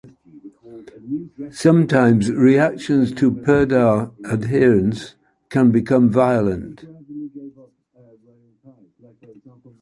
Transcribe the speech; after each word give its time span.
Sometimes 1.51 2.31
reactions 2.31 3.11
to 3.13 3.29
purdah 3.31 4.11
adherence 4.25 5.13
can 5.49 5.69
become 5.71 6.09
violent. 6.09 6.83